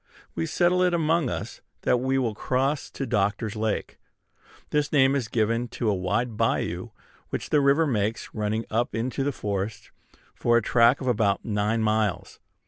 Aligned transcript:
We 0.33 0.47
settle 0.47 0.81
it 0.81 0.95
among 0.95 1.29
us 1.29 1.61
that 1.83 1.97
we 1.97 2.17
will 2.17 2.33
cross 2.33 2.89
to 2.89 3.05
Doctor's 3.05 3.55
Lake. 3.55 3.99
This 4.71 4.91
name 4.91 5.15
is 5.15 5.27
given 5.27 5.67
to 5.77 5.91
a 5.91 5.93
wide 5.93 6.35
bayou 6.37 6.89
which 7.29 7.51
the 7.51 7.61
river 7.61 7.85
makes, 7.85 8.33
running 8.33 8.65
up 8.71 8.95
into 8.95 9.23
the 9.23 9.31
forest 9.31 9.91
for 10.33 10.57
a 10.57 10.61
track 10.63 11.01
of 11.01 11.07
about 11.07 11.45
nine 11.45 11.83
miles. 11.83 12.39